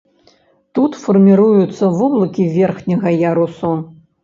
[0.79, 3.75] Тут фарміруюцца воблакі верхняга ярусу.